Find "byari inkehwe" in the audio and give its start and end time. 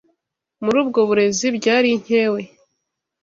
1.57-2.41